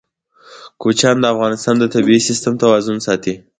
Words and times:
کوچیان 0.81 1.17
د 1.21 1.25
افغانستان 1.33 1.75
د 1.79 1.85
طبعي 1.93 2.19
سیسټم 2.27 2.53
توازن 2.63 2.97
ساتي. 3.07 3.33